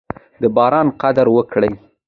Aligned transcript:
د 0.41 0.43
باران 0.55 0.87
قدر 1.01 1.27
وکړئ. 1.35 1.71